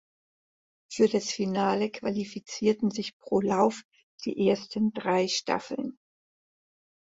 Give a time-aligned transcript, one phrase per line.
[0.91, 3.83] Für das Finale qualifizierten sich pro Lauf
[4.25, 5.99] die ersten drei Staffeln.